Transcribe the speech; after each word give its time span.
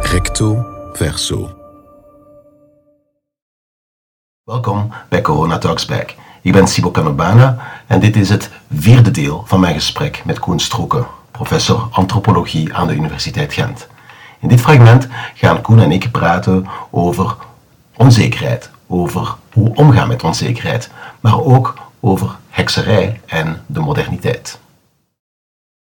Recto 0.00 0.66
verso. 0.92 1.56
Welkom 4.44 4.92
bij 5.08 5.20
Corona 5.20 5.58
Talks 5.58 5.84
Back. 5.84 6.14
Ik 6.42 6.52
ben 6.52 6.68
Sibo 6.68 6.90
Canobana 6.90 7.58
en 7.86 8.00
dit 8.00 8.16
is 8.16 8.28
het 8.28 8.50
vierde 8.72 9.10
deel 9.10 9.42
van 9.46 9.60
mijn 9.60 9.74
gesprek 9.74 10.22
met 10.24 10.38
Koen 10.38 10.60
Stroeken, 10.60 11.06
professor 11.30 11.88
antropologie 11.90 12.74
aan 12.74 12.86
de 12.86 12.94
Universiteit 12.94 13.52
Gent. 13.52 13.88
In 14.40 14.48
dit 14.48 14.60
fragment 14.60 15.08
gaan 15.34 15.60
Koen 15.60 15.80
en 15.80 15.92
ik 15.92 16.10
praten 16.10 16.66
over 16.90 17.36
onzekerheid, 17.96 18.70
over 18.86 19.34
hoe 19.52 19.74
omgaan 19.74 20.08
met 20.08 20.24
onzekerheid, 20.24 20.90
maar 21.20 21.40
ook 21.40 21.74
over 22.00 22.36
hekserij 22.58 23.20
en 23.26 23.64
de 23.66 23.80
moderniteit. 23.80 24.60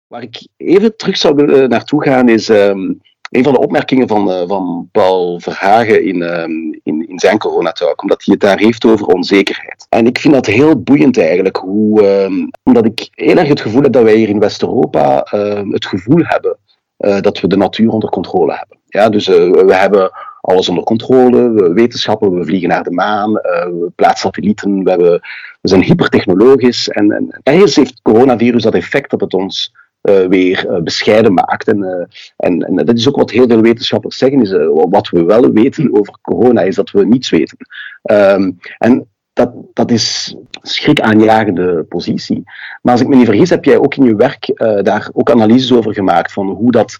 Waar 0.06 0.22
ik 0.22 0.48
even 0.56 0.96
terug 0.96 1.16
zou 1.16 1.34
willen 1.34 1.68
naartoe 1.68 2.02
gaan 2.02 2.28
is 2.28 2.48
ehm, 2.48 2.92
een 3.30 3.42
van 3.42 3.52
de 3.52 3.58
opmerkingen 3.58 4.08
van, 4.08 4.30
uh, 4.30 4.42
van 4.46 4.88
Paul 4.92 5.40
Verhagen 5.40 6.04
in, 6.04 6.22
ehm, 6.22 6.50
in, 6.82 7.08
in 7.08 7.18
zijn 7.18 7.38
coronatalk, 7.38 8.02
omdat 8.02 8.24
hij 8.24 8.34
het 8.34 8.42
daar 8.42 8.58
heeft 8.58 8.84
over 8.84 9.06
onzekerheid. 9.06 9.86
En 9.88 10.06
ik 10.06 10.18
vind 10.18 10.34
dat 10.34 10.46
heel 10.46 10.82
boeiend 10.82 11.18
eigenlijk, 11.18 11.56
hoe, 11.56 12.06
ehm, 12.06 12.46
omdat 12.62 12.84
ik 12.84 13.08
heel 13.10 13.36
erg 13.36 13.48
het 13.48 13.60
gevoel 13.60 13.82
heb 13.82 13.92
dat 13.92 14.02
wij 14.02 14.16
hier 14.16 14.28
in 14.28 14.38
West-Europa 14.38 15.26
het 15.70 15.86
gevoel 15.86 16.22
hebben 16.22 16.58
uh, 16.98 17.20
dat 17.20 17.40
we 17.40 17.48
de 17.48 17.56
natuur 17.56 17.90
onder 17.90 18.10
controle 18.10 18.54
hebben. 18.54 18.78
Ja, 18.86 19.08
dus 19.08 19.26
we 19.26 19.74
hebben 19.74 20.10
alles 20.48 20.68
onder 20.68 20.84
controle, 20.84 21.50
we 21.50 21.72
wetenschappen, 21.72 22.38
we 22.38 22.44
vliegen 22.44 22.68
naar 22.68 22.82
de 22.82 22.90
maan, 22.90 23.30
uh, 23.30 23.64
we 23.64 23.92
plaatsen 23.94 24.18
satellieten, 24.18 24.84
we, 24.84 25.20
we 25.60 25.68
zijn 25.68 25.82
hypertechnologisch. 25.82 26.88
En, 26.88 27.10
en 27.42 27.54
heeft 27.54 28.02
coronavirus 28.02 28.62
dat 28.62 28.74
effect 28.74 29.10
dat 29.10 29.20
het 29.20 29.34
ons 29.34 29.74
uh, 30.02 30.26
weer 30.26 30.66
uh, 30.70 30.82
bescheiden 30.82 31.34
maakt. 31.34 31.68
En, 31.68 32.08
en, 32.36 32.60
en, 32.60 32.76
dat 32.76 32.96
is 32.96 33.08
ook 33.08 33.16
wat 33.16 33.30
heel 33.30 33.46
veel 33.46 33.60
wetenschappers 33.60 34.18
zeggen, 34.18 34.40
is, 34.40 34.52
wat 34.90 35.08
we 35.08 35.24
wel 35.24 35.52
weten 35.52 35.94
over 35.94 36.18
corona, 36.22 36.60
is 36.60 36.74
dat 36.74 36.90
we 36.90 37.06
niets 37.06 37.30
weten. 37.30 37.56
Um, 38.02 38.58
en 38.78 39.08
dat, 39.32 39.52
dat 39.72 39.90
is 39.90 40.36
schrikaanjagende 40.50 41.84
positie. 41.88 42.42
Maar 42.82 42.92
als 42.92 43.02
ik 43.02 43.08
me 43.08 43.16
niet 43.16 43.26
vergis, 43.26 43.50
heb 43.50 43.64
jij 43.64 43.78
ook 43.78 43.94
in 43.94 44.04
je 44.04 44.16
werk 44.16 44.52
daar 44.82 45.08
ook 45.12 45.30
analyses 45.30 45.72
over 45.72 45.94
gemaakt 45.94 46.32
van 46.32 46.46
hoe 46.46 46.70
dat 46.70 46.98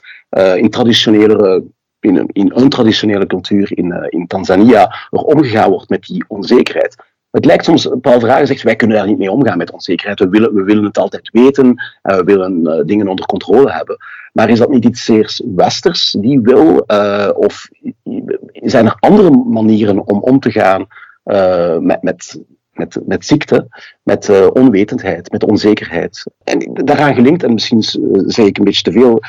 in 0.57 0.71
traditionele 0.71 1.65
in 2.01 2.31
een, 2.33 2.69
traditionele 2.69 3.27
cultuur 3.27 3.79
in, 3.79 3.87
uh, 3.87 4.07
in 4.09 4.27
Tanzania 4.27 4.95
er 5.11 5.21
omgegaan 5.21 5.71
wordt 5.71 5.89
met 5.89 6.03
die 6.03 6.25
onzekerheid. 6.29 6.97
Het 7.31 7.45
lijkt 7.45 7.65
soms, 7.65 7.89
Paul 8.01 8.21
Vragen 8.21 8.47
zegt, 8.47 8.63
wij 8.63 8.77
kunnen 8.77 8.97
daar 8.97 9.07
niet 9.07 9.19
mee 9.19 9.31
omgaan 9.31 9.59
met 9.59 9.71
onzekerheid. 9.71 10.19
We 10.19 10.29
willen, 10.29 10.55
we 10.55 10.63
willen 10.63 10.85
het 10.85 10.99
altijd 10.99 11.31
weten, 11.33 11.67
uh, 11.67 12.17
we 12.17 12.25
willen 12.25 12.61
uh, 12.63 12.85
dingen 12.85 13.09
onder 13.09 13.27
controle 13.27 13.73
hebben. 13.73 13.97
Maar 14.33 14.49
is 14.49 14.59
dat 14.59 14.71
niet 14.71 14.85
iets 14.85 15.05
zeer 15.05 15.41
westers, 15.55 16.17
die 16.21 16.41
wil? 16.41 16.85
Uh, 16.87 17.31
of 17.35 17.69
zijn 18.53 18.87
er 18.87 18.97
andere 19.01 19.31
manieren 19.31 20.07
om 20.07 20.21
om 20.21 20.41
te 20.41 20.51
gaan 20.51 20.87
met, 21.81 22.03
met, 22.03 22.41
met, 22.73 22.99
met 23.07 23.27
ziekte, 23.27 23.69
met 24.03 24.51
onwetendheid, 24.53 25.31
met 25.31 25.45
onzekerheid. 25.45 26.25
En 26.45 26.71
daaraan 26.73 27.15
gelinkt, 27.15 27.43
en 27.43 27.53
misschien 27.53 27.83
zeg 28.27 28.47
ik 28.47 28.59
een 28.59 28.65
beetje 28.65 28.83
te 28.83 28.93
veel, 28.93 29.21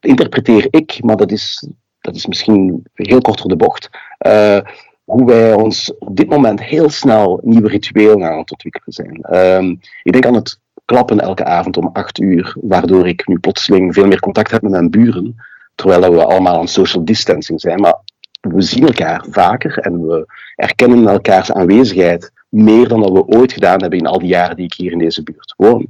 interpreteer 0.00 0.66
ik, 0.70 0.98
maar 1.02 1.16
dat 1.16 1.32
is, 1.32 1.68
dat 2.06 2.14
is 2.14 2.26
misschien 2.26 2.84
heel 2.94 3.20
kort 3.20 3.40
voor 3.40 3.50
de 3.50 3.56
bocht, 3.56 3.90
uh, 4.26 4.58
hoe 5.04 5.26
wij 5.26 5.54
ons 5.54 5.94
op 5.98 6.16
dit 6.16 6.28
moment 6.28 6.62
heel 6.62 6.90
snel 6.90 7.40
nieuwe 7.42 7.68
rituelen 7.68 8.30
aan 8.30 8.38
het 8.38 8.50
ontwikkelen 8.50 8.92
zijn. 8.92 9.36
Um, 9.36 9.80
ik 10.02 10.12
denk 10.12 10.26
aan 10.26 10.34
het 10.34 10.58
klappen 10.84 11.20
elke 11.20 11.44
avond 11.44 11.76
om 11.76 11.90
acht 11.92 12.18
uur, 12.18 12.56
waardoor 12.60 13.08
ik 13.08 13.26
nu 13.26 13.38
plotseling 13.38 13.94
veel 13.94 14.06
meer 14.06 14.20
contact 14.20 14.50
heb 14.50 14.62
met 14.62 14.70
mijn 14.70 14.90
buren, 14.90 15.36
terwijl 15.74 16.12
we 16.12 16.24
allemaal 16.24 16.58
aan 16.58 16.68
social 16.68 17.04
distancing 17.04 17.60
zijn. 17.60 17.80
Maar 17.80 18.00
we 18.40 18.62
zien 18.62 18.86
elkaar 18.86 19.24
vaker 19.30 19.78
en 19.78 20.06
we 20.06 20.26
erkennen 20.54 21.08
elkaars 21.08 21.52
aanwezigheid 21.52 22.32
meer 22.48 22.88
dan 22.88 23.00
dat 23.00 23.12
we 23.12 23.26
ooit 23.26 23.52
gedaan 23.52 23.80
hebben 23.80 23.98
in 23.98 24.06
al 24.06 24.18
die 24.18 24.28
jaren 24.28 24.56
die 24.56 24.64
ik 24.64 24.74
hier 24.74 24.92
in 24.92 24.98
deze 24.98 25.22
buurt 25.22 25.54
woon. 25.56 25.86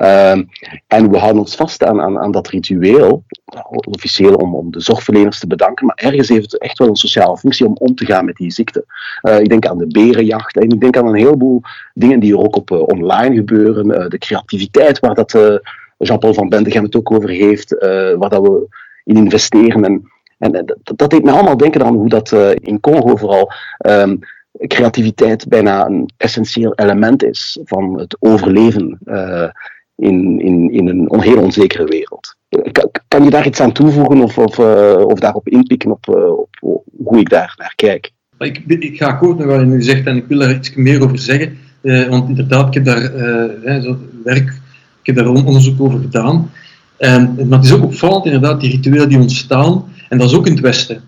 Um, 0.00 0.48
en 0.86 1.10
we 1.10 1.18
houden 1.18 1.40
ons 1.40 1.54
vast 1.54 1.84
aan, 1.84 2.00
aan, 2.00 2.18
aan 2.18 2.30
dat 2.30 2.48
ritueel, 2.48 3.24
officieel 3.70 4.34
om, 4.34 4.54
om 4.54 4.70
de 4.70 4.80
zorgverleners 4.80 5.38
te 5.38 5.46
bedanken, 5.46 5.86
maar 5.86 5.98
ergens 6.00 6.28
heeft 6.28 6.52
het 6.52 6.60
echt 6.60 6.78
wel 6.78 6.88
een 6.88 6.96
sociale 6.96 7.36
functie 7.36 7.66
om 7.66 7.76
om 7.78 7.94
te 7.94 8.04
gaan 8.04 8.24
met 8.24 8.36
die 8.36 8.50
ziekte. 8.50 8.84
Uh, 9.22 9.40
ik 9.40 9.48
denk 9.48 9.66
aan 9.66 9.78
de 9.78 9.86
berenjacht 9.86 10.56
en 10.56 10.68
ik 10.68 10.80
denk 10.80 10.96
aan 10.96 11.06
een 11.06 11.14
heleboel 11.14 11.60
dingen 11.94 12.20
die 12.20 12.32
er 12.32 12.38
ook 12.38 12.56
op 12.56 12.70
uh, 12.70 12.82
online 12.82 13.34
gebeuren. 13.34 13.86
Uh, 13.86 14.08
de 14.08 14.18
creativiteit 14.18 14.98
waar 14.98 15.14
dat 15.14 15.60
Jean-Paul 15.98 16.34
van 16.34 16.48
Bendegem 16.48 16.82
het 16.82 16.96
ook 16.96 17.12
over 17.12 17.28
heeft, 17.28 17.76
waar 18.18 18.28
dat 18.28 18.42
we 18.42 18.66
in 19.04 19.16
investeren. 19.16 19.84
En, 19.84 20.08
en 20.38 20.74
dat, 20.96 21.10
deed 21.10 21.24
me 21.24 21.30
allemaal 21.30 21.56
denken 21.56 21.84
aan 21.84 21.94
hoe 21.94 22.08
dat 22.08 22.32
in 22.54 22.80
Congo 22.80 23.16
vooral 23.16 23.52
um, 23.78 24.18
creativiteit 24.66 25.48
bijna 25.48 25.86
een 25.86 26.10
essentieel 26.16 26.74
element 26.74 27.24
is 27.24 27.58
van 27.64 27.98
het 27.98 28.16
overleven 28.20 28.98
in, 30.02 30.40
in, 30.40 30.72
in 30.72 30.88
een 30.88 31.20
heel 31.20 31.42
onzekere 31.42 31.84
wereld. 31.84 32.36
Kan, 32.72 32.90
kan 33.08 33.24
je 33.24 33.30
daar 33.30 33.46
iets 33.46 33.60
aan 33.60 33.72
toevoegen 33.72 34.22
of, 34.22 34.38
of, 34.38 34.58
uh, 34.58 35.04
of 35.06 35.18
daarop 35.18 35.48
inpikken 35.48 35.90
op, 35.90 36.06
uh, 36.06 36.38
op, 36.38 36.82
hoe 37.04 37.18
ik 37.18 37.28
daar 37.28 37.54
naar 37.58 37.72
kijk? 37.76 38.10
Ik, 38.38 38.62
ik 38.66 38.96
ga 38.96 39.06
akkoord 39.06 39.38
met 39.38 39.46
wat 39.46 39.60
je 39.60 39.66
nu 39.66 39.82
zegt 39.82 40.06
en 40.06 40.16
ik 40.16 40.24
wil 40.28 40.38
daar 40.38 40.54
iets 40.54 40.74
meer 40.74 41.02
over 41.02 41.18
zeggen. 41.18 41.58
Uh, 41.82 42.08
want 42.08 42.28
inderdaad, 42.28 42.66
ik 42.66 42.74
heb 42.74 42.84
daar 42.84 43.12
werk, 44.24 44.48
ik 45.02 45.06
heb 45.06 45.16
daar 45.16 45.28
onderzoek 45.28 45.80
over 45.80 46.00
gedaan. 46.00 46.50
Maar 46.98 47.58
het 47.58 47.64
is 47.64 47.72
ook 47.72 47.84
opvallend, 47.84 48.24
inderdaad, 48.24 48.60
die 48.60 48.70
rituelen 48.70 49.08
die 49.08 49.18
ontstaan. 49.18 49.84
En 50.08 50.18
dat 50.18 50.30
is 50.30 50.36
ook 50.36 50.46
in 50.46 50.52
het 50.52 50.60
Westen. 50.60 51.00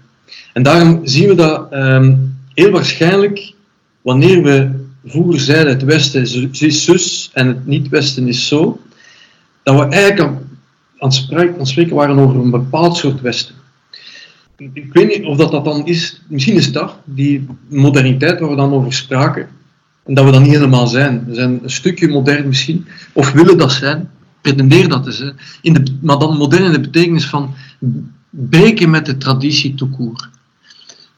En 0.53 0.63
daarom 0.63 1.01
zien 1.03 1.29
we 1.29 1.35
dat 1.35 1.73
um, 1.73 2.37
heel 2.55 2.71
waarschijnlijk, 2.71 3.53
wanneer 4.03 4.43
we 4.43 4.84
vroeger 5.05 5.41
zeiden 5.41 5.73
het 5.73 5.83
Westen 5.83 6.23
is 6.51 6.85
zus 6.85 7.31
en 7.33 7.47
het 7.47 7.67
niet-Westen 7.67 8.29
is 8.29 8.49
zo, 8.49 8.81
dat 9.63 9.79
we 9.79 9.95
eigenlijk 9.95 10.21
aan, 10.21 10.59
aan, 11.59 11.67
spreken, 11.67 11.95
waren 11.95 12.19
over 12.19 12.37
een 12.37 12.51
bepaald 12.51 12.97
soort 12.97 13.21
Westen. 13.21 13.55
Ik 14.57 14.93
weet 14.93 15.09
niet 15.09 15.27
of 15.27 15.37
dat, 15.37 15.51
dat 15.51 15.65
dan 15.65 15.87
is, 15.87 16.21
misschien 16.29 16.55
is 16.55 16.73
dat, 16.73 16.97
die 17.05 17.47
moderniteit 17.69 18.41
waar 18.41 18.51
we 18.51 18.57
dan 18.57 18.73
over 18.73 18.93
spraken, 18.93 19.49
en 20.05 20.15
dat 20.15 20.25
we 20.25 20.31
dat 20.31 20.41
niet 20.41 20.53
helemaal 20.53 20.87
zijn. 20.87 21.25
We 21.27 21.35
zijn 21.35 21.59
een 21.63 21.71
stukje 21.71 22.09
modern 22.09 22.49
misschien, 22.49 22.87
of 23.13 23.33
willen 23.33 23.59
dat 23.59 23.73
zijn, 23.73 24.11
pretendeer 24.41 24.89
dat 24.89 25.05
te 25.05 25.13
zijn, 25.13 25.37
in 25.63 25.73
de, 25.73 25.83
maar 26.01 26.19
dan 26.19 26.37
modern 26.37 26.65
in 26.65 26.73
de 26.73 26.81
betekenis 26.81 27.27
van 27.27 27.55
breken 28.31 28.91
met 28.91 29.07
de 29.07 29.17
traditie 29.17 29.75
toekoer. 29.75 30.31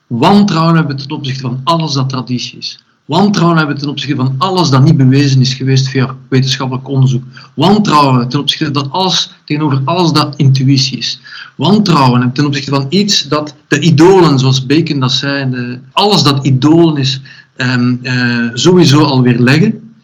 Wantrouwen 0.07 0.77
hebben 0.77 0.97
ten 0.97 1.11
opzichte 1.11 1.41
van 1.41 1.61
alles 1.65 1.93
dat 1.93 2.09
traditie 2.09 2.59
is. 2.59 2.85
Wantrouwen 3.07 3.59
hebben 3.59 3.79
ten 3.79 3.89
opzichte 3.89 4.17
van 4.17 4.35
alles 4.39 4.71
dat 4.71 4.83
niet 4.83 4.97
bewezen 4.97 5.41
is 5.41 5.55
geweest 5.55 5.89
via 5.89 6.17
wetenschappelijk 6.29 6.89
onderzoek. 6.89 7.23
Wantrouwen 7.55 8.29
ten 8.29 8.41
opzichte 8.41 8.81
van 8.81 8.91
alles, 8.91 9.31
tegenover 9.45 9.83
alles 9.85 10.13
dat 10.13 10.37
intuïtie 10.37 10.99
is. 10.99 11.21
Wantrouwen 11.57 12.33
ten 12.33 12.47
opzichte 12.47 12.71
van 12.71 12.87
iets 12.89 13.23
dat 13.23 13.55
de 13.69 13.81
idolen, 13.81 14.39
zoals 14.39 14.67
Bacon 14.67 15.01
dat 15.01 15.13
zei, 15.13 15.51
de, 15.51 15.79
alles 15.93 16.23
dat 16.23 16.47
idolen 16.47 16.97
is, 16.97 17.21
um, 17.57 17.99
uh, 18.03 18.51
sowieso 18.53 19.03
alweer 19.03 19.39
leggen. 19.39 19.95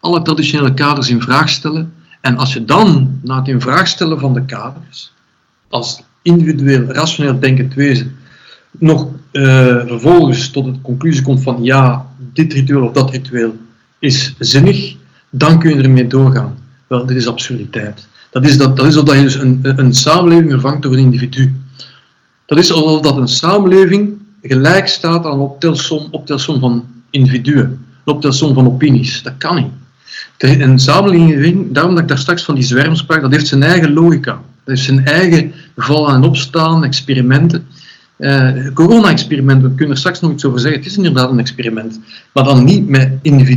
Alle 0.00 0.22
traditionele 0.22 0.74
kaders 0.74 1.08
in 1.08 1.22
vraag 1.22 1.48
stellen. 1.48 1.92
En 2.20 2.36
als 2.36 2.52
je 2.52 2.64
dan, 2.64 3.18
na 3.22 3.36
het 3.36 3.48
in 3.48 3.60
vraag 3.60 3.88
stellen 3.88 4.20
van 4.20 4.34
de 4.34 4.44
kaders, 4.44 5.12
als 5.68 6.02
individueel, 6.22 6.82
rationeel 6.82 7.38
denkend 7.38 7.74
wezen, 7.74 8.16
nog 8.78 9.06
uh, 9.32 9.42
vervolgens 9.86 10.50
tot 10.50 10.64
de 10.64 10.80
conclusie 10.82 11.22
komt 11.22 11.42
van 11.42 11.62
ja, 11.62 12.06
dit 12.32 12.52
ritueel 12.52 12.82
of 12.82 12.92
dat 12.92 13.10
ritueel 13.10 13.56
is 13.98 14.34
zinnig, 14.38 14.96
dan 15.30 15.58
kun 15.58 15.76
je 15.76 15.82
ermee 15.82 16.06
doorgaan. 16.06 16.58
Wel, 16.86 17.06
dit 17.06 17.16
is 17.16 17.26
absurditeit. 17.26 18.06
Dat 18.30 18.44
is, 18.44 18.58
dat, 18.58 18.76
dat 18.76 18.86
is 18.86 18.94
dat 18.94 19.12
je 19.12 19.22
dus 19.22 19.34
een, 19.34 19.58
een 19.62 19.94
samenleving 19.94 20.50
vervangt 20.50 20.82
door 20.82 20.92
een 20.92 20.98
individu. 20.98 21.54
Dat 22.46 22.58
is 22.58 22.72
alsof 22.72 23.00
dat 23.00 23.16
een 23.16 23.28
samenleving 23.28 24.18
gelijk 24.42 24.86
staat 24.86 25.24
aan 25.24 25.32
een 25.32 25.38
optelsom, 25.38 26.08
optelsom 26.10 26.60
van 26.60 26.84
individuen, 27.10 27.64
een 28.04 28.14
optelsom 28.14 28.54
van 28.54 28.66
opinies. 28.66 29.22
Dat 29.22 29.36
kan 29.38 29.54
niet. 29.56 29.70
Een 30.60 30.78
samenleving, 30.78 31.72
daarom 31.72 31.94
dat 31.94 32.02
ik 32.02 32.08
daar 32.08 32.18
straks 32.18 32.42
van 32.42 32.54
die 32.54 32.64
zwerm 32.64 32.94
sprak, 32.94 33.20
dat 33.20 33.32
heeft 33.32 33.46
zijn 33.46 33.62
eigen 33.62 33.92
logica. 33.92 34.32
Dat 34.32 34.74
heeft 34.74 34.82
zijn 34.82 35.04
eigen 35.04 35.52
vallen 35.76 36.14
en 36.14 36.22
opstaan, 36.22 36.84
experimenten. 36.84 37.66
Uh, 38.22 38.72
corona-experiment, 38.74 39.62
we 39.62 39.68
kunnen 39.68 39.90
er 39.90 39.98
straks 39.98 40.20
nog 40.20 40.32
iets 40.32 40.44
over 40.44 40.60
zeggen. 40.60 40.80
Het 40.80 40.90
is 40.90 40.96
inderdaad 40.96 41.30
een 41.30 41.38
experiment, 41.38 42.00
maar 42.32 42.44
dan 42.44 42.64
niet 42.64 42.88
met 42.88 43.10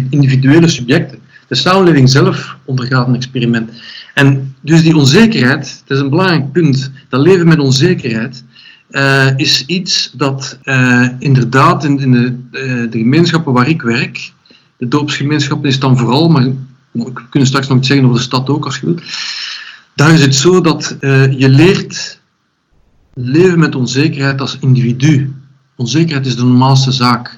individuele 0.10 0.68
subjecten. 0.68 1.20
De 1.48 1.56
samenleving 1.56 2.10
zelf 2.10 2.58
ondergaat 2.64 3.08
een 3.08 3.16
experiment. 3.16 3.72
En 4.14 4.56
dus 4.62 4.84
die 4.84 4.96
onzekerheid, 4.96 5.84
dat 5.86 5.98
is 5.98 6.04
een 6.04 6.10
belangrijk 6.10 6.52
punt. 6.52 6.92
Dat 7.10 7.22
leven 7.22 7.48
met 7.48 7.60
onzekerheid 7.60 8.44
uh, 8.90 9.38
is 9.38 9.64
iets 9.66 10.12
dat 10.14 10.60
uh, 10.64 11.08
inderdaad 11.20 11.84
in, 11.84 12.00
in 12.00 12.12
de, 12.12 12.90
de, 12.90 12.98
gemeenschappen 12.98 13.54
waar 13.54 13.70
ik 13.70 13.82
werk, 13.82 14.32
de 14.78 14.88
doopsgemeenschappen 14.88 15.70
is 15.70 15.80
dan 15.80 15.98
vooral, 15.98 16.30
maar 16.30 16.48
we 16.92 17.12
kunnen 17.30 17.50
straks 17.50 17.68
nog 17.68 17.78
iets 17.78 17.88
zeggen 17.88 18.06
over 18.06 18.18
de 18.18 18.26
stad 18.26 18.50
ook, 18.50 18.66
als 18.66 18.80
je 18.80 18.86
wilt. 18.86 19.02
Daar 19.96 20.14
is 20.14 20.22
het 20.22 20.36
zo 20.36 20.62
dat 20.62 20.96
je 21.38 21.50
leert 21.50 22.20
leven 23.16 23.60
met 23.60 23.76
onzekerheid 23.76 24.42
als 24.42 24.58
individu. 24.60 25.34
Onzekerheid 25.76 26.26
is 26.26 26.36
de 26.36 26.44
normaalste 26.44 26.92
zaak. 26.92 27.38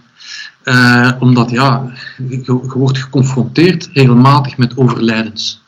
Uh, 0.63 1.11
omdat 1.19 1.49
ja, 1.49 1.91
je, 2.29 2.59
wordt 2.73 2.97
geconfronteerd 2.97 3.89
regelmatig 3.93 4.57
met 4.57 4.77
overlijdens. 4.77 5.61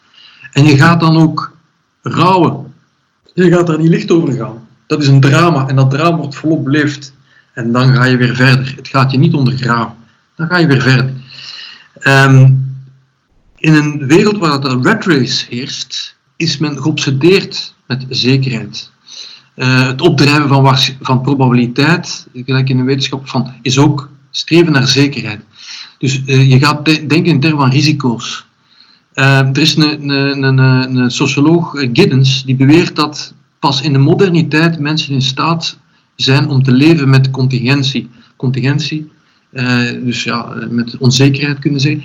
En 0.51 0.65
je 0.65 0.77
gaat 0.77 0.99
dan 0.99 1.17
ook 1.17 1.55
rouwen. 2.01 2.73
Je 3.33 3.49
gaat 3.49 3.67
daar 3.67 3.79
niet 3.79 3.89
licht 3.89 4.11
over 4.11 4.33
gaan. 4.33 4.67
Dat 4.87 5.01
is 5.01 5.07
een 5.07 5.19
drama 5.19 5.67
en 5.67 5.75
dat 5.75 5.89
drama 5.89 6.17
wordt 6.17 6.35
volop 6.35 6.63
beleefd. 6.63 7.13
En 7.53 7.71
dan 7.71 7.93
ga 7.93 8.03
je 8.03 8.17
weer 8.17 8.35
verder. 8.35 8.73
Het 8.75 8.87
gaat 8.87 9.11
je 9.11 9.17
niet 9.17 9.33
ondergraven. 9.33 9.95
Dan 10.35 10.47
ga 10.47 10.57
je 10.57 10.67
weer 10.67 10.81
verder. 10.81 11.13
Um, 12.03 12.67
in 13.57 13.73
een 13.73 14.07
wereld 14.07 14.37
waar 14.37 14.61
dat 14.61 14.71
een 14.71 14.83
rat 14.83 15.05
race 15.05 15.45
heerst, 15.49 16.15
is 16.35 16.57
men 16.57 16.81
geobsedeerd 16.81 17.73
met 17.85 18.05
zekerheid. 18.09 18.91
Uh, 19.59 19.87
het 19.87 20.01
opdrijven 20.01 20.47
van, 20.47 20.77
van 21.01 21.21
probabiliteit, 21.21 22.27
gelijk 22.33 22.69
in 22.69 22.77
de 22.77 22.83
wetenschap, 22.83 23.27
van, 23.27 23.53
is 23.61 23.77
ook 23.77 24.09
streven 24.31 24.71
naar 24.71 24.87
zekerheid. 24.87 25.41
Dus 25.97 26.21
uh, 26.25 26.49
je 26.49 26.59
gaat 26.59 26.85
de 26.85 27.05
denken 27.05 27.31
in 27.31 27.39
termen 27.39 27.59
van 27.59 27.69
risico's. 27.69 28.45
Uh, 29.13 29.39
er 29.39 29.57
is 29.57 29.75
een, 29.75 30.09
een, 30.09 30.43
een, 30.43 30.57
een, 30.57 31.11
socioloog, 31.11 31.71
Giddens, 31.93 32.43
die 32.45 32.55
beweert 32.55 32.95
dat 32.95 33.33
pas 33.59 33.81
in 33.81 33.93
de 33.93 33.99
moderniteit 33.99 34.79
mensen 34.79 35.13
in 35.13 35.21
staat 35.21 35.77
zijn 36.15 36.47
om 36.47 36.63
te 36.63 36.71
leven 36.71 37.09
met 37.09 37.31
contingentie. 37.31 38.09
Contingentie, 38.35 39.11
dus 40.03 40.23
ja, 40.23 40.53
met 40.69 40.97
onzekerheid 40.97 41.59
kunnen 41.59 41.79
zeggen. 41.79 42.03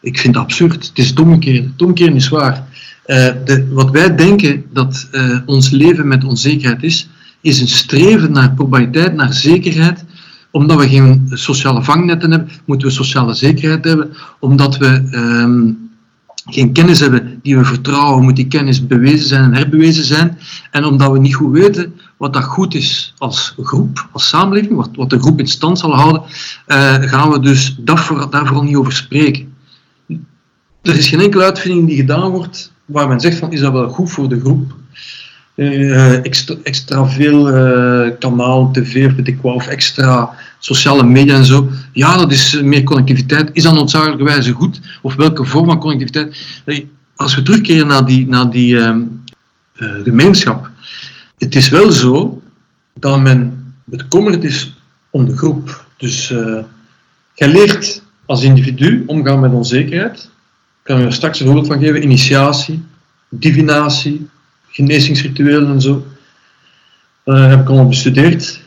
Ik 0.00 0.18
vind 0.18 0.34
dat 0.34 0.42
absurd. 0.42 0.86
Het 0.88 0.98
is 0.98 1.14
domkeer. 1.14 1.70
Domkeer 1.76 2.14
is 2.14 2.28
waar. 2.28 2.66
Uh, 3.06 3.16
de, 3.44 3.68
wat 3.70 3.90
wij 3.90 4.14
denken 4.14 4.64
dat 4.72 5.08
uh, 5.12 5.38
ons 5.46 5.70
leven 5.70 6.08
met 6.08 6.24
onzekerheid 6.24 6.82
is, 6.82 7.08
is 7.40 7.60
een 7.60 7.68
streven 7.68 8.32
naar 8.32 8.54
probabiliteit, 8.54 9.14
naar 9.14 9.32
zekerheid. 9.32 10.04
Omdat 10.50 10.78
we 10.78 10.88
geen 10.88 11.26
sociale 11.30 11.82
vangnetten 11.82 12.30
hebben, 12.30 12.50
moeten 12.64 12.88
we 12.88 12.94
sociale 12.94 13.34
zekerheid 13.34 13.84
hebben. 13.84 14.16
Omdat 14.40 14.76
we 14.76 15.08
um, 15.12 15.90
geen 16.46 16.72
kennis 16.72 17.00
hebben 17.00 17.38
die 17.42 17.56
we 17.56 17.64
vertrouwen, 17.64 18.24
moet 18.24 18.36
die 18.36 18.46
kennis 18.46 18.86
bewezen 18.86 19.28
zijn 19.28 19.44
en 19.44 19.54
herbewezen 19.54 20.04
zijn. 20.04 20.38
En 20.70 20.84
omdat 20.84 21.12
we 21.12 21.18
niet 21.18 21.34
goed 21.34 21.52
weten 21.52 21.94
wat 22.16 22.32
dat 22.32 22.44
goed 22.44 22.74
is 22.74 23.14
als 23.18 23.54
groep, 23.62 24.08
als 24.12 24.28
samenleving, 24.28 24.74
wat, 24.74 24.90
wat 24.94 25.10
de 25.10 25.18
groep 25.18 25.40
in 25.40 25.46
stand 25.46 25.78
zal 25.78 25.94
houden, 25.94 26.22
uh, 26.66 26.94
gaan 26.94 27.30
we 27.30 27.40
dus 27.40 27.76
daarvoor, 27.78 28.30
daar 28.30 28.46
vooral 28.46 28.64
niet 28.64 28.76
over 28.76 28.92
spreken. 28.92 29.54
Er 30.82 30.96
is 30.96 31.08
geen 31.08 31.20
enkele 31.20 31.44
uitvinding 31.44 31.86
die 31.86 31.96
gedaan 31.96 32.30
wordt 32.30 32.72
waar 32.84 33.08
men 33.08 33.20
zegt 33.20 33.38
van 33.38 33.52
is 33.52 33.60
dat 33.60 33.72
wel 33.72 33.88
goed 33.88 34.10
voor 34.10 34.28
de 34.28 34.40
groep. 34.40 34.72
Uh, 35.54 36.24
extra, 36.62 37.06
veel 37.06 37.48
uh, 37.48 38.10
kanaal, 38.18 38.70
tv 38.70 39.14
weet 39.14 39.28
ik 39.28 39.44
of 39.44 39.66
extra 39.66 40.30
sociale 40.58 41.02
media 41.02 41.34
en 41.34 41.44
zo. 41.44 41.68
Ja, 41.92 42.16
dat 42.16 42.32
is 42.32 42.60
meer 42.62 42.82
connectiviteit. 42.82 43.50
Is 43.52 43.62
dat 43.62 43.74
noodzakelijkerwijze 43.74 44.52
goed? 44.52 44.80
Of 45.02 45.14
welke 45.14 45.44
vorm 45.44 45.66
van 45.66 45.78
connectiviteit? 45.78 46.36
Als 47.16 47.34
we 47.34 47.42
terugkeren 47.42 47.86
naar 47.86 48.04
die, 48.06 48.28
naar 48.28 48.50
die 48.50 48.74
uh, 48.74 48.96
gemeenschap. 50.04 50.70
Het 51.38 51.54
is 51.54 51.68
wel 51.68 51.90
zo 51.90 52.42
dat 52.94 53.20
men 53.20 53.72
bekommerd 53.84 54.44
is 54.44 54.76
om 55.10 55.24
de 55.24 55.36
groep. 55.36 55.84
Dus 55.96 56.28
jij 57.34 57.48
leert 57.48 58.02
als 58.26 58.42
individu 58.42 59.02
omgaan 59.06 59.40
met 59.40 59.52
onzekerheid 59.52 60.30
kan 60.84 61.00
je 61.00 61.10
straks 61.10 61.40
een 61.40 61.46
voorbeeld 61.46 61.66
van 61.66 61.78
geven. 61.78 62.02
Initiatie, 62.02 62.82
divinatie, 63.28 64.28
genezingsrituelen 64.68 65.72
en 65.72 65.80
zo. 65.80 66.06
Dat 67.24 67.38
heb 67.38 67.60
ik 67.60 67.68
allemaal 67.68 67.88
bestudeerd. 67.88 68.60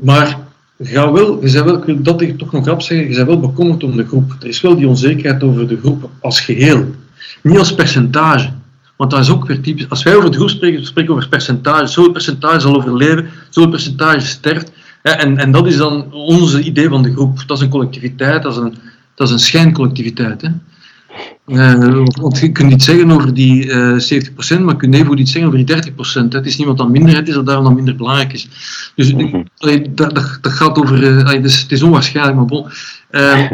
Maar 0.00 0.38
ga 0.78 1.12
wel, 1.12 1.44
je 1.44 1.52
bent 1.52 1.64
wel, 1.64 1.88
ik 1.88 2.04
dat 2.04 2.38
toch 2.38 2.52
nog 2.52 2.64
grap 2.64 2.82
zeggen, 2.82 3.08
je 3.08 3.14
bent 3.14 3.26
wel 3.26 3.40
bekommerd 3.40 3.82
om 3.82 3.96
de 3.96 4.06
groep. 4.06 4.36
Er 4.40 4.48
is 4.48 4.60
wel 4.60 4.76
die 4.76 4.88
onzekerheid 4.88 5.42
over 5.42 5.68
de 5.68 5.78
groep 5.78 6.10
als 6.20 6.40
geheel. 6.40 6.94
Niet 7.42 7.58
als 7.58 7.74
percentage. 7.74 8.52
Want 8.96 9.10
dat 9.10 9.20
is 9.20 9.30
ook 9.30 9.46
weer 9.46 9.60
typisch. 9.60 9.88
Als 9.88 10.02
wij 10.02 10.16
over 10.16 10.30
de 10.30 10.36
groep 10.36 10.50
spreken, 10.50 10.86
spreken 10.86 11.10
we 11.10 11.16
over 11.16 11.28
percentage. 11.28 11.86
Zoveel 11.86 12.12
percentage 12.12 12.60
zal 12.60 12.76
overleven, 12.76 13.30
zoveel 13.50 13.70
percentage 13.70 14.26
sterft. 14.26 14.72
en, 15.02 15.38
en 15.38 15.52
dat 15.52 15.66
is 15.66 15.76
dan 15.76 16.12
onze 16.12 16.62
idee 16.62 16.88
van 16.88 17.02
de 17.02 17.12
groep. 17.12 17.42
Dat 17.46 17.56
is 17.56 17.62
een 17.62 17.70
collectiviteit, 17.70 18.42
dat 18.42 18.52
is 18.52 18.58
een, 18.58 18.74
dat 19.14 19.26
is 19.26 19.32
een 19.32 19.40
schijncollectiviteit. 19.40 20.42
Hè. 20.42 20.48
Uh, 21.46 22.04
want 22.20 22.38
je 22.38 22.52
kunt 22.52 22.72
iets 22.72 22.84
zeggen 22.84 23.10
over 23.10 23.34
die 23.34 23.64
uh, 23.66 24.12
eh, 24.12 24.24
70%, 24.24 24.60
maar 24.60 24.72
je 24.72 24.76
kunt 24.76 24.94
even 24.94 25.18
iets 25.18 25.32
zeggen 25.32 25.52
over 25.52 25.66
die 25.66 25.92
30%. 25.92 26.28
Het 26.28 26.46
is 26.46 26.56
niet 26.56 26.66
wat 26.66 26.76
dan 26.76 26.90
minderheid 26.90 27.28
is, 27.28 27.34
dat 27.34 27.46
daarom 27.46 27.64
dan 27.64 27.74
minder 27.74 27.96
belangrijk 27.96 28.32
is. 28.32 28.48
Dus 28.94 29.12
mm 29.12 29.44
dat, 29.56 29.96
dat, 29.96 30.38
dat, 30.40 30.52
gaat 30.52 30.78
over... 30.78 31.02
Uh, 31.02 31.42
dus, 31.42 31.60
het 31.60 31.72
is 31.72 31.82
onwaarschijnlijk, 31.82 32.36
maar 32.36 32.44
bon. 32.44 32.66
Uh, 33.10 33.50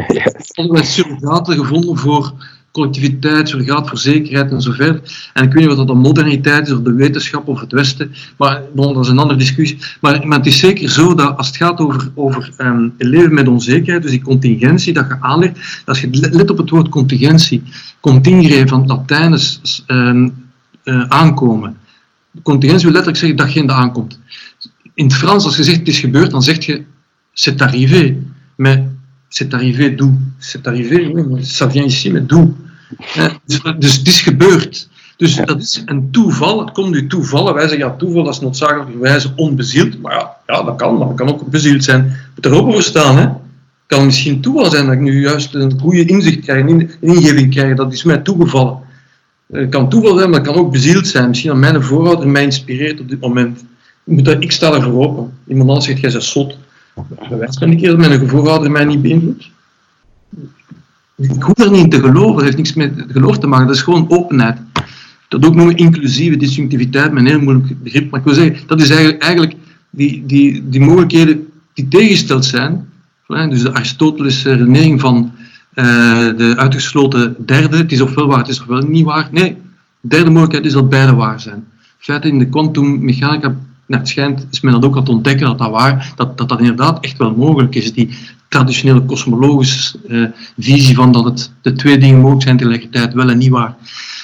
allerlei 0.53 0.85
surrogaten 0.85 1.57
gevonden 1.57 1.97
voor 1.97 2.33
collectiviteit, 2.71 3.49
surrogaat 3.49 3.89
voor 3.89 3.97
zekerheid 3.97 4.51
en 4.51 4.61
zo 4.61 4.71
verder. 4.71 5.01
En 5.33 5.43
ik 5.43 5.53
weet 5.53 5.59
niet 5.59 5.75
wat 5.75 5.77
dat 5.77 5.87
de 5.87 6.01
moderniteit 6.01 6.67
is, 6.67 6.73
of 6.73 6.81
de 6.81 6.93
wetenschap, 6.93 7.47
of 7.47 7.59
het 7.59 7.71
Westen, 7.71 8.11
maar 8.37 8.61
dat 8.73 8.97
is 8.97 9.07
een 9.07 9.19
andere 9.19 9.39
discussie. 9.39 9.77
Maar, 10.01 10.21
het 10.21 10.45
is 10.45 10.59
zeker 10.59 10.89
zo 10.89 11.15
dat 11.15 11.37
als 11.37 11.47
het 11.47 11.55
gaat 11.55 11.79
over, 11.79 12.11
over 12.15 12.51
um, 12.57 12.93
leven 12.97 13.33
met 13.33 13.47
onzekerheid, 13.47 14.01
dus 14.01 14.11
die 14.11 14.21
contingentie 14.21 14.93
dat 14.93 15.07
je 15.07 15.17
aanlegt, 15.19 15.83
als 15.85 16.01
je 16.01 16.07
let 16.11 16.49
op 16.49 16.57
het 16.57 16.69
woord 16.69 16.89
contingentie, 16.89 17.63
contingere 17.99 18.67
van 18.67 18.79
het 18.79 18.89
Latijn 18.89 19.37
uh, 19.87 20.29
uh, 20.83 21.03
aankomen. 21.07 21.77
Contingentie 22.43 22.85
wil 22.85 22.95
letterlijk 22.95 23.23
zeggen 23.23 23.37
dat 23.37 23.49
geen 23.49 23.71
aankomt. 23.71 24.19
In 24.93 25.05
het 25.05 25.15
Frans, 25.15 25.45
als 25.45 25.57
je 25.57 25.63
zegt 25.63 25.79
het 25.79 25.87
is 25.87 25.99
gebeurd, 25.99 26.31
dan 26.31 26.41
zeg 26.41 26.65
je 26.65 26.83
c'est 27.33 27.61
arrivé. 27.61 28.17
Mais 28.57 28.79
c'est 29.31 29.53
arrivé 29.55 29.89
d'où 29.89 30.13
C'est 30.39 30.67
arrivé, 30.67 31.11
ça 31.41 31.65
vient 31.65 31.83
ici, 31.83 32.11
mais 32.11 32.21
d'où 32.21 32.53
dus, 33.45 33.61
dus 33.79 33.97
het 33.97 34.07
is 34.07 34.21
gebeurd. 34.21 34.89
Dus 35.17 35.35
dat 35.35 35.61
is 35.61 35.81
een 35.85 36.11
toeval, 36.11 36.59
het 36.59 36.71
komt 36.71 36.91
nu 36.91 37.07
toevallen. 37.07 37.53
Wij 37.53 37.67
zeggen 37.67 37.87
ja, 37.87 37.95
toeval 37.95 38.23
dat 38.23 38.33
is 38.33 38.39
noodzakelijkerwijze 38.39 39.33
onbezield. 39.35 40.01
Maar 40.01 40.13
ja, 40.13 40.37
ja, 40.47 40.63
dat 40.63 40.75
kan, 40.75 40.97
maar 40.97 41.07
dat 41.07 41.15
kan 41.15 41.29
ook 41.29 41.49
bezield 41.49 41.83
zijn. 41.83 42.03
Je 42.03 42.31
moet 42.35 42.45
er 42.45 42.53
ook 42.53 42.71
voor 42.71 42.81
staan. 42.81 43.17
Hè. 43.17 43.21
Het 43.21 43.97
kan 43.99 44.05
misschien 44.05 44.41
toeval 44.41 44.71
zijn 44.71 44.85
dat 44.85 44.93
ik 44.93 44.99
nu 44.99 45.21
juist 45.21 45.53
een 45.55 45.79
goede 45.79 46.05
inzicht 46.05 46.39
krijg, 46.39 46.65
een 46.65 46.91
ingeving 46.99 47.51
krijg. 47.51 47.75
Dat 47.75 47.93
is 47.93 48.03
mij 48.03 48.17
toegevallen. 48.17 48.77
Het 49.51 49.69
kan 49.69 49.89
toeval 49.89 50.17
zijn, 50.17 50.29
maar 50.29 50.39
het 50.39 50.47
kan 50.47 50.57
ook 50.57 50.71
bezield 50.71 51.07
zijn. 51.07 51.27
Misschien 51.27 51.49
dat 51.49 51.59
mijn 51.59 51.83
voorouder 51.83 52.27
mij 52.27 52.43
inspireert 52.43 52.99
op 52.99 53.09
dit 53.09 53.19
moment. 53.19 53.63
Ik, 54.39 54.51
sta 54.51 54.73
ervoor 54.73 55.07
open. 55.07 55.33
Iemand 55.47 55.69
anders 55.69 55.87
zegt, 55.87 55.99
jij 55.99 56.11
bent 56.11 56.23
zot. 56.23 56.57
Keer 57.59 57.89
dat 57.89 57.97
mijn 57.97 58.29
voorouder 58.29 58.71
mij 58.71 58.85
niet 58.85 59.01
beïnvloedt. 59.01 59.49
Ik 61.17 61.41
hoef 61.41 61.69
niet 61.69 61.83
in 61.83 61.89
te 61.89 61.99
geloven, 61.99 62.35
dat 62.35 62.43
heeft 62.43 62.57
niks 62.57 62.73
met 62.73 63.05
geloof 63.07 63.37
te 63.37 63.47
maken, 63.47 63.67
dat 63.67 63.75
is 63.75 63.81
gewoon 63.81 64.09
openheid. 64.09 64.57
Dat 65.27 65.45
ook 65.45 65.55
noemen 65.55 65.75
inclusieve 65.75 66.37
distinctiviteit, 66.37 67.11
met 67.11 67.23
een 67.23 67.29
heel 67.29 67.39
moeilijk 67.39 67.83
begrip. 67.83 68.11
Maar 68.11 68.19
ik 68.19 68.25
wil 68.25 68.35
zeggen, 68.35 68.67
dat 68.67 68.81
is 68.81 68.89
eigenlijk, 68.89 69.55
die, 69.89 70.25
die, 70.25 70.69
die 70.69 70.81
mogelijkheden 70.81 71.47
die 71.73 71.87
tegengesteld 71.87 72.45
zijn. 72.45 72.89
Dus 73.27 73.61
de 73.61 73.73
Aristotelische 73.73 74.53
redenering 74.53 74.99
van 74.99 75.31
uh, 75.73 75.85
de 76.37 76.53
uitgesloten 76.57 77.35
derde, 77.45 77.77
het 77.77 77.91
is 77.91 78.01
ofwel 78.01 78.27
waar, 78.27 78.37
het 78.37 78.47
is 78.47 78.61
ofwel 78.61 78.81
niet 78.81 79.05
waar. 79.05 79.29
Nee, 79.31 79.57
de 80.01 80.07
derde 80.07 80.29
mogelijkheid 80.29 80.65
is 80.65 80.73
dat 80.73 80.89
beide 80.89 81.13
waar 81.13 81.39
zijn. 81.39 81.67
Feit 81.97 82.25
in 82.25 82.39
de 82.39 82.49
kwantummechanica 82.49 83.55
het 83.99 84.07
schijnt, 84.07 84.47
is 84.51 84.61
men 84.61 84.73
dat 84.73 84.85
ook 84.85 84.97
aan 84.97 85.07
ontdekken, 85.07 85.45
dat 85.45 85.57
dat, 85.57 85.71
waar, 85.71 86.13
dat, 86.15 86.37
dat 86.37 86.59
inderdaad 86.59 87.03
echt 87.03 87.17
wel 87.17 87.35
mogelijk 87.35 87.75
is. 87.75 87.93
Die 87.93 88.09
traditionele 88.47 89.01
kosmologische 89.01 89.97
uh, 90.07 90.27
visie 90.59 90.95
van 90.95 91.11
dat 91.11 91.23
het 91.23 91.51
de 91.61 91.73
twee 91.73 91.97
dingen 91.97 92.19
mogelijk 92.19 92.43
zijn 92.43 92.57
tegelijkertijd, 92.57 93.13
wel 93.13 93.29
en 93.29 93.37
niet 93.37 93.49
waar. 93.49 93.75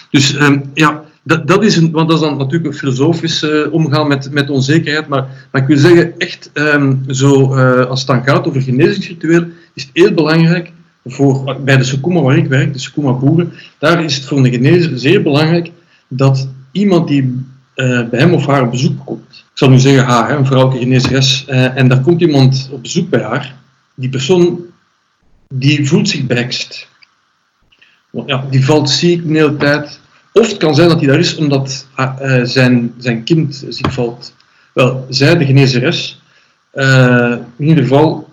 Dus 0.09 0.39
um, 0.39 0.63
ja, 0.73 1.03
dat, 1.23 1.47
dat, 1.47 1.63
is 1.63 1.75
een, 1.75 1.91
want 1.91 2.09
dat 2.09 2.17
is 2.21 2.27
dan 2.27 2.37
natuurlijk 2.37 2.65
een 2.65 2.79
filosofisch 2.79 3.43
uh, 3.43 3.73
omgaan 3.73 4.07
met, 4.07 4.31
met 4.31 4.49
onzekerheid, 4.49 5.07
maar, 5.07 5.49
ik 5.53 5.67
wil 5.67 5.77
zeggen, 5.77 6.13
echt 6.17 6.51
um, 6.53 7.03
zo, 7.07 7.55
uh, 7.55 7.85
als 7.85 7.99
het 7.99 8.07
dan 8.07 8.23
gaat 8.23 8.47
over 8.47 8.61
genezingsrituelen, 8.61 9.53
is 9.73 9.83
het 9.83 9.91
heel 9.93 10.13
belangrijk 10.13 10.71
voor, 11.05 11.57
bij 11.63 11.77
de 11.77 11.83
Sukuma 11.83 12.21
waar 12.21 12.37
ik 12.37 12.47
werk, 12.47 12.73
de 12.73 12.79
Sukuma 12.79 13.11
boeren, 13.11 13.53
daar 13.79 14.03
is 14.03 14.15
het 14.15 14.25
voor 14.25 14.37
een 14.37 14.51
genezer 14.51 14.99
zeer 14.99 15.21
belangrijk 15.21 15.71
dat 16.07 16.47
iemand 16.71 17.07
die 17.07 17.45
bij 18.09 18.19
hem 18.19 18.33
of 18.33 18.45
haar 18.45 18.61
op 18.61 18.71
bezoek 18.71 19.05
komt, 19.05 19.25
ik 19.29 19.51
zal 19.53 19.69
nu 19.69 19.79
zeggen 19.79 20.05
haar, 20.05 20.37
een 20.37 20.45
vrouwelijke 20.45 20.83
genezeres, 20.83 21.45
en 21.47 21.87
daar 21.87 22.01
komt 22.01 22.21
iemand 22.21 22.69
op 22.71 22.81
bezoek 22.81 23.09
bij 23.09 23.21
haar, 23.21 23.55
die 23.95 24.09
persoon 24.09 24.59
die 25.53 25.87
voelt 25.87 26.09
zich 26.09 26.25
berekst. 26.25 26.87
Ja, 28.25 28.45
die 28.49 28.65
valt 28.65 28.89
ziek 28.89 29.27
de 29.27 29.33
hele 29.33 29.57
tijd. 29.57 29.99
Of 30.33 30.47
het 30.47 30.57
kan 30.57 30.75
zijn 30.75 30.89
dat 30.89 30.99
hij 30.99 31.07
daar 31.07 31.19
is 31.19 31.35
omdat 31.35 31.87
uh, 31.97 32.39
zijn, 32.43 32.93
zijn 32.97 33.23
kind 33.23 33.65
ziek 33.69 33.91
valt. 33.91 34.35
Wel, 34.73 35.05
zij, 35.09 35.37
de 35.37 35.45
genezeres, 35.45 36.21
in 37.57 37.67
ieder 37.67 37.83
geval 37.83 38.29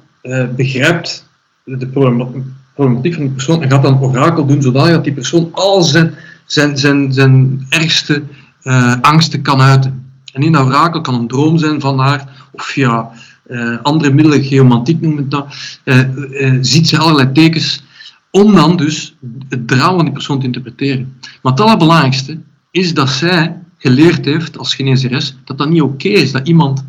begrijpt 0.57 1.29
de 1.65 1.87
problematiek 1.87 2.45
van 2.75 3.03
die 3.03 3.31
persoon 3.31 3.63
en 3.63 3.71
gaat 3.71 3.83
dan 3.83 4.01
orakel 4.01 4.47
doen, 4.47 4.63
zodat 4.63 4.89
dat 4.89 5.05
die 5.05 5.13
persoon 5.13 5.49
al 5.53 5.83
zijn, 5.83 6.15
zijn, 6.47 6.79
zijn, 6.79 7.13
zijn 7.13 7.67
ergste 7.69 8.23
uh, 8.64 8.94
angsten 9.00 9.42
kan 9.42 9.61
uiten. 9.61 10.12
En 10.33 10.42
in 10.42 10.52
dat 10.52 10.66
orakel 10.66 11.00
kan 11.00 11.14
een 11.14 11.28
droom 11.28 11.59
zijn 11.59 11.80
van 11.80 11.99
haar, 11.99 12.49
of 12.52 12.64
via 12.64 13.11
uh, 13.47 13.78
andere 13.83 14.12
middelen, 14.12 14.44
geomantiek 14.44 15.00
noemen 15.00 15.28
dat, 15.28 15.47
uh, 15.85 16.59
ziet 16.61 16.88
ze 16.88 16.99
allerlei 16.99 17.33
tekens 17.33 17.83
om 18.30 18.54
dan 18.54 18.76
dus 18.76 19.16
het 19.49 19.68
drama 19.68 19.94
van 19.94 20.04
die 20.04 20.12
persoon 20.12 20.38
te 20.40 20.47
interpreteren. 20.47 21.16
Maar 21.42 21.52
het 21.52 21.61
allerbelangrijkste 21.61 22.38
is 22.71 22.94
dat 22.94 23.11
zij 23.11 23.59
geleerd 23.78 24.25
heeft 24.25 24.59
als 24.59 24.75
genezeres 24.75 25.37
dat 25.44 25.59
dat 25.59 25.68
niet 25.68 25.83
oké 25.83 26.09
is, 26.09 26.33
dat 26.33 26.49
iemand 26.49 26.85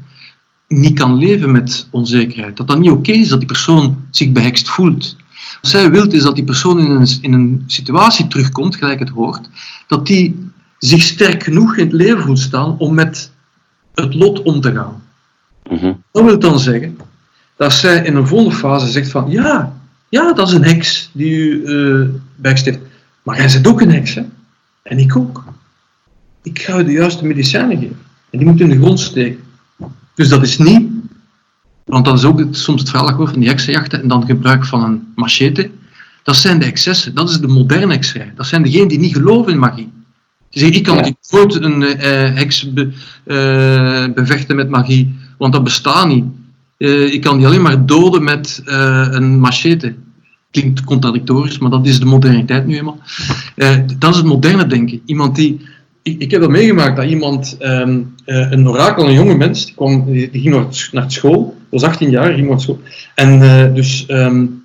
niet 0.67 0.99
kan 0.99 1.15
leven 1.17 1.51
met 1.51 1.87
onzekerheid. 1.91 2.57
Dat 2.57 2.67
dat 2.67 2.79
niet 2.79 2.91
oké 2.91 3.11
is 3.11 3.27
dat 3.27 3.39
die 3.39 3.47
persoon 3.47 4.05
zich 4.11 4.31
behekst 4.31 4.69
voelt. 4.69 5.15
Wat 5.61 5.71
zij 5.71 5.91
wil 5.91 6.11
is 6.11 6.23
dat 6.23 6.35
die 6.35 6.43
persoon 6.43 6.79
in 6.79 6.89
een, 6.89 7.07
in 7.21 7.33
een 7.33 7.63
situatie 7.67 8.27
terugkomt, 8.27 8.75
gelijk 8.75 8.99
het 8.99 9.09
hoort, 9.09 9.49
dat 9.87 10.07
die 10.07 10.44
zich 10.77 11.01
sterk 11.01 11.43
genoeg 11.43 11.77
in 11.77 11.83
het 11.83 11.93
leven 11.93 12.23
voelt 12.23 12.39
staan 12.39 12.77
om 12.77 12.93
met 12.93 13.31
het 13.93 14.13
lot 14.13 14.41
om 14.41 14.61
te 14.61 14.73
gaan. 14.73 15.03
Mm 15.69 16.03
Dat 16.11 16.23
wil 16.23 16.39
dan 16.39 16.59
zeggen 16.59 16.97
dat 17.55 17.73
zij 17.73 18.03
in 18.03 18.15
een 18.15 18.27
volgende 18.27 18.55
fase 18.55 18.87
zegt 18.87 19.11
van 19.11 19.31
ja, 19.31 19.77
ja, 20.09 20.33
dat 20.33 20.47
is 20.47 20.53
een 20.53 20.63
heks 20.63 21.09
die 21.13 21.31
u 21.31 21.61
uh, 21.65 22.09
heeft. 22.41 22.79
Maar 23.23 23.37
jij 23.37 23.51
bent 23.51 23.67
ook 23.67 23.81
een 23.81 23.91
heks, 23.91 24.13
hè? 24.13 24.23
En 24.83 24.99
ik 24.99 25.15
ook. 25.15 25.43
Ik 26.41 26.61
ga 26.61 26.79
u 26.79 26.83
de 26.83 26.91
juiste 26.91 27.25
medicijnen 27.25 27.77
geven. 27.77 27.97
En 28.29 28.37
die 28.39 28.47
moet 28.47 28.59
in 28.59 28.69
de 28.69 28.77
grond 28.77 28.99
steken. 28.99 29.43
Dus 30.15 30.29
dat 30.29 30.43
is 30.43 30.57
niet, 30.57 30.89
want 31.85 32.05
dat 32.05 32.17
is 32.17 32.23
ook 32.23 32.43
soms 32.51 32.81
het 32.81 32.89
verhaal 32.89 33.27
van 33.27 33.39
die 33.39 33.49
heksenjachten 33.49 34.01
en 34.01 34.07
dan 34.07 34.25
gebruik 34.25 34.65
van 34.65 34.83
een 34.83 35.11
machete. 35.15 35.69
Dat 36.23 36.35
zijn 36.35 36.59
de 36.59 36.65
excessen. 36.65 37.15
Dat 37.15 37.29
is 37.29 37.39
de 37.39 37.47
moderne 37.47 37.93
hekserij. 37.93 38.33
Dat 38.35 38.45
zijn 38.45 38.63
degenen 38.63 38.87
die 38.87 38.99
niet 38.99 39.13
geloven 39.13 39.51
in 39.51 39.59
magie. 39.59 39.91
Ik 40.63 40.83
kan 40.83 41.01
niet 41.01 41.17
nooit 41.29 41.55
een 41.55 41.81
uh, 41.81 41.95
heks 42.35 42.73
be, 42.73 42.91
uh, 43.25 44.13
bevechten 44.13 44.55
met 44.55 44.69
magie, 44.69 45.15
want 45.37 45.53
dat 45.53 45.63
bestaat 45.63 46.07
niet. 46.07 46.25
Uh, 46.77 47.13
ik 47.13 47.21
kan 47.21 47.37
die 47.37 47.45
alleen 47.45 47.61
maar 47.61 47.85
doden 47.85 48.23
met 48.23 48.61
een 48.65 49.39
machete. 49.39 49.95
Klinkt 50.51 50.83
contradictorisch, 50.83 51.57
maar 51.57 51.69
dat 51.69 51.85
is 51.85 51.99
de 51.99 52.05
moderniteit 52.05 52.67
nu 52.67 52.77
eenmaal. 52.77 52.99
dat 53.99 54.09
is 54.11 54.17
het 54.17 54.25
moderne 54.25 54.67
denken. 54.67 55.01
Iemand 55.05 55.35
die 55.35 55.61
ik, 56.01 56.19
ik, 56.19 56.31
heb 56.31 56.41
dat 56.41 56.49
meegemaakt 56.49 56.95
dat 56.95 57.05
iemand, 57.05 57.57
um, 57.59 58.13
uh, 58.25 58.51
een 58.51 58.67
orakel, 58.67 59.07
een 59.07 59.13
jonge 59.13 59.35
mens, 59.35 59.65
die, 59.65 59.75
kwam, 59.75 60.05
die, 60.05 60.29
ging 60.31 60.55
naar, 60.55 60.89
naar 60.91 61.11
school, 61.11 61.57
was 61.69 61.83
18 61.83 62.09
jaar, 62.09 62.33
ging 62.33 62.49
naar 62.49 62.59
school. 62.59 62.79
En 63.15 63.39
dus 63.73 64.05
um, 64.07 64.63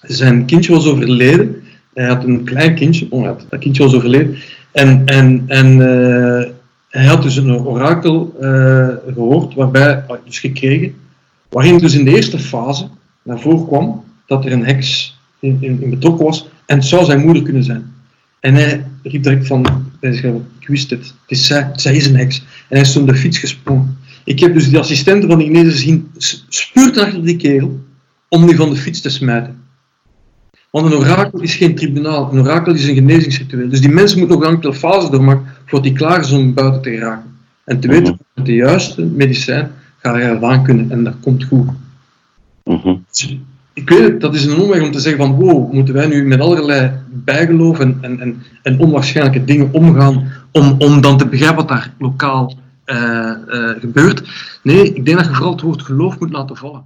zijn 0.00 0.44
kindje 0.44 0.72
was 0.72 0.86
overleden. 0.86 1.62
Hij 1.94 2.06
had 2.06 2.24
een 2.24 2.44
klein 2.44 2.74
kindje, 2.74 3.06
oh, 3.10 3.24
dat 3.48 3.60
kindje 3.60 3.82
was 3.82 3.94
overleden. 3.94 4.36
En, 4.76 5.06
en, 5.06 5.44
en 5.46 5.78
uh, 5.78 6.52
hij 6.88 7.04
had 7.04 7.22
dus 7.22 7.36
een 7.36 7.66
orakel 7.66 8.34
gehoord, 9.14 9.54
waarbij, 9.54 10.04
dus 10.24 10.38
gekregen, 10.38 10.94
waarin 11.48 11.78
dus 11.78 11.94
in 11.94 12.04
de 12.04 12.14
eerste 12.14 12.38
fase 12.38 12.88
naar 13.22 13.40
voren 13.40 13.66
kwam 13.66 14.04
dat 14.26 14.44
er 14.44 14.52
een 14.52 14.64
heks 14.64 15.18
in, 15.40 15.58
in, 15.60 15.90
betrokken 15.90 16.24
was 16.24 16.48
en 16.66 16.76
het 16.76 16.86
zou 16.86 17.04
zijn 17.04 17.20
moeder 17.20 17.42
kunnen 17.42 17.64
zijn. 17.64 17.94
En 18.40 18.54
hij 18.54 18.84
riep 19.02 19.22
direct 19.22 19.46
van, 19.46 19.66
ik 20.00 20.66
wist 20.66 20.90
het, 20.90 21.14
is 21.26 21.46
zij, 21.46 21.70
zij 21.74 21.96
is 21.96 22.06
een 22.06 22.16
heks. 22.16 22.38
En 22.38 22.76
hij 22.76 22.80
is 22.80 22.92
toen 22.92 23.06
de 23.06 23.14
fiets 23.14 23.38
gesprongen. 23.38 23.98
Ik 24.24 24.40
heb 24.40 24.54
dus 24.54 24.68
die 24.68 24.78
assistenten 24.78 25.28
van 25.28 25.40
Ignezen 25.40 25.78
zien 25.78 26.10
spuurt 26.48 26.98
achter 26.98 27.24
die 27.24 27.36
kerel 27.36 27.80
om 28.28 28.46
die 28.46 28.56
van 28.56 28.70
de 28.70 28.76
fiets 28.76 29.00
te 29.00 29.10
smijten. 29.10 29.64
Want 30.76 30.92
een 30.92 30.98
orakel 30.98 31.40
is 31.40 31.54
geen 31.54 31.74
tribunaal, 31.74 32.32
een 32.32 32.38
orakel 32.38 32.74
is 32.74 32.88
een 32.88 32.94
genezingsritueel. 32.94 33.68
Dus 33.68 33.80
die 33.80 33.90
mensen 33.90 34.18
moeten 34.18 34.38
nog 34.38 34.46
een 34.46 34.54
enkele 34.54 34.74
fase 34.74 35.10
doormaken 35.10 35.46
voordat 35.64 35.82
die 35.82 35.92
klaar 35.96 36.20
is 36.20 36.32
om 36.32 36.54
buiten 36.54 36.82
te 36.82 36.90
geraken. 36.90 37.36
En 37.64 37.80
te 37.80 37.88
weten, 37.88 38.18
met 38.34 38.46
de 38.46 38.54
juiste 38.54 39.04
medicijn 39.04 39.70
ga 39.98 40.18
je 40.18 40.24
eraan 40.24 40.62
kunnen 40.62 40.90
en 40.90 41.04
dat 41.04 41.14
komt 41.20 41.44
goed. 41.44 41.68
Uh 42.64 42.94
ik 43.72 43.88
weet 43.88 44.02
het, 44.02 44.20
dat 44.20 44.34
is 44.34 44.44
een 44.44 44.60
omweg 44.60 44.82
om 44.82 44.90
te 44.90 45.00
zeggen 45.00 45.26
van 45.26 45.34
wow, 45.34 45.72
moeten 45.72 45.94
wij 45.94 46.06
nu 46.06 46.26
met 46.26 46.40
allerlei 46.40 46.92
bijgeloof 47.10 47.78
en, 47.78 47.98
en, 48.00 48.42
en, 48.62 48.78
onwaarschijnlijke 48.78 49.44
dingen 49.44 49.72
omgaan 49.72 50.32
om, 50.52 50.74
om 50.78 51.00
dan 51.00 51.18
te 51.18 51.26
begrijpen 51.26 51.56
wat 51.56 51.68
daar 51.68 51.92
lokaal 51.98 52.54
uh, 52.86 53.30
uh, 53.48 53.70
gebeurt. 53.80 54.22
Nee, 54.62 54.92
ik 54.92 55.04
denk 55.04 55.16
dat 55.16 55.26
je 55.26 55.32
vooral 55.32 55.52
het 55.52 55.60
woord 55.60 55.82
geloof 55.82 56.18
moet 56.18 56.32
laten 56.32 56.56
vallen. 56.56 56.84